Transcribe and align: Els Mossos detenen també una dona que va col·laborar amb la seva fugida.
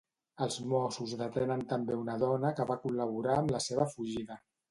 Els 0.43 0.55
Mossos 0.69 1.11
detenen 1.19 1.61
també 1.75 1.99
una 2.05 2.15
dona 2.25 2.53
que 2.61 2.67
va 2.71 2.79
col·laborar 2.87 3.39
amb 3.43 3.55
la 3.57 3.63
seva 3.69 3.89
fugida. 3.95 4.43